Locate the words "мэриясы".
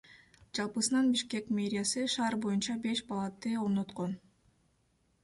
1.57-2.01